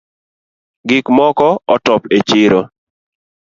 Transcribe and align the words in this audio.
Gik 0.87 1.05
mokootop 1.17 2.01
e 2.15 2.17
chiro 2.27 2.61